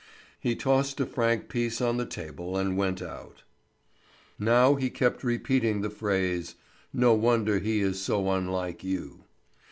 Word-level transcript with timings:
He 0.39 0.55
tossed 0.55 0.99
a 0.99 1.05
franc 1.05 1.47
piece 1.47 1.79
on 1.79 1.97
the 1.97 2.07
table 2.07 2.57
and 2.57 2.75
went 2.75 3.03
out. 3.03 3.43
Now 4.39 4.73
he 4.73 4.89
kept 4.89 5.23
repeating 5.23 5.81
the 5.81 5.91
phrase: 5.91 6.55
"No 6.91 7.13
wonder 7.13 7.59
he 7.59 7.81
is 7.81 8.01
so 8.01 8.31
unlike 8.31 8.83
you." 8.83 9.25